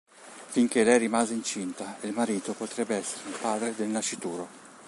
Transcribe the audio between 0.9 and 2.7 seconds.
rimane incinta e il marito